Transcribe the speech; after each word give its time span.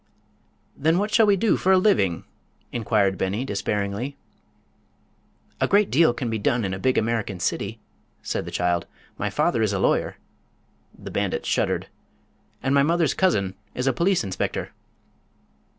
"Then 0.75 0.97
what 0.97 1.13
shall 1.13 1.27
we 1.27 1.35
do 1.37 1.57
for 1.57 1.71
a 1.71 1.77
living?" 1.77 2.23
inquired 2.71 3.19
Beni, 3.19 3.45
despairingly. 3.45 4.17
"A 5.59 5.67
great 5.67 5.91
deal 5.91 6.11
can 6.11 6.27
be 6.27 6.39
done 6.39 6.65
in 6.65 6.73
a 6.73 6.79
big 6.79 6.97
American 6.97 7.39
city," 7.39 7.79
said 8.23 8.45
the 8.45 8.49
child. 8.49 8.87
"My 9.19 9.29
father 9.29 9.61
is 9.61 9.73
a 9.73 9.79
lawyer" 9.79 10.17
(the 10.97 11.11
bandits 11.11 11.47
shuddered), 11.47 11.85
"and 12.63 12.73
my 12.73 12.81
mother's 12.81 13.13
cousin 13.13 13.53
is 13.75 13.85
a 13.85 13.93
police 13.93 14.23
inspector." 14.23 14.71